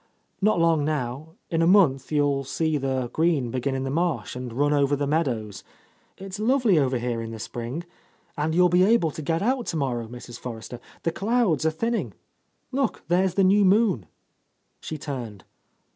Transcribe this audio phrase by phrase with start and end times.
[0.41, 1.35] "Not long now.
[1.51, 3.91] In a month you'll see the *• 77— A Lost Lady green begin in the
[3.91, 5.63] marsh and run over the meadows.
[6.17, 7.83] It's lovely over here in the spring.
[8.35, 10.39] And you'll be able to get out tomorrow, Mrs.
[10.39, 10.79] Forrester.
[11.03, 12.15] The clouds are thinning.
[12.71, 14.05] Look, there's the new moonl"
[14.79, 15.43] She turned.